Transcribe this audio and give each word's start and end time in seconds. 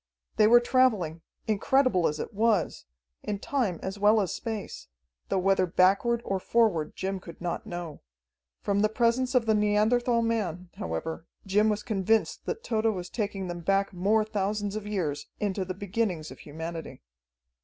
They 0.37 0.47
were 0.47 0.59
traveling 0.59 1.21
incredible 1.45 2.07
as 2.07 2.19
it 2.19 2.33
was 2.33 2.85
in 3.21 3.37
time 3.37 3.79
as 3.83 3.99
well 3.99 4.19
as 4.19 4.33
space, 4.33 4.87
though 5.29 5.37
whether 5.37 5.67
backward 5.67 6.23
or 6.25 6.39
forward 6.39 6.95
Jim 6.95 7.19
could 7.19 7.39
not 7.39 7.67
know. 7.67 8.01
From 8.63 8.79
the 8.79 8.89
presence 8.89 9.35
of 9.35 9.45
the 9.45 9.53
Neanderthal 9.53 10.23
man, 10.23 10.71
however, 10.77 11.27
Jim 11.45 11.69
was 11.69 11.83
convinced 11.83 12.47
that 12.47 12.63
Tode 12.63 12.85
was 12.85 13.11
taking 13.11 13.47
them 13.47 13.59
back 13.59 13.93
more 13.93 14.25
thousands 14.25 14.75
of 14.75 14.87
years, 14.87 15.27
into 15.39 15.63
the 15.63 15.75
beginnings 15.75 16.31
of 16.31 16.39
humanity. 16.39 17.03